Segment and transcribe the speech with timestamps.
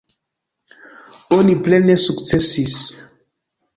[1.37, 2.75] Oni plene sukcesis.